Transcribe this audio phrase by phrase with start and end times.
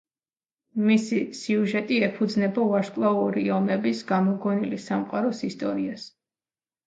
[0.85, 6.07] მისი სიუჟეტი ეფუძნება ვარსკვლავური ომების გამოგონილი სამყაროს ისტორიას.